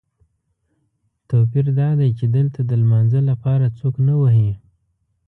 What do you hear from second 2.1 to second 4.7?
چې دلته د لمانځه لپاره څوک نه وهي.